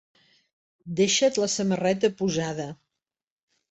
Deixa't 1.01 1.39
la 1.43 1.51
samarreta 1.59 2.15
posada. 2.25 2.71